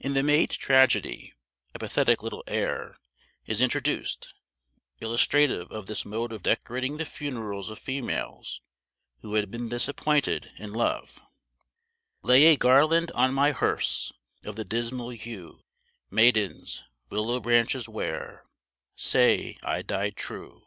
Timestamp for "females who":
7.78-9.34